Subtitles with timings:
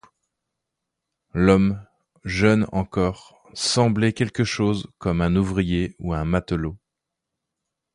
[1.35, 1.85] L’homme,
[2.23, 6.75] jeune encore, semblait quelque chose comme un ouvrier ou un matelot.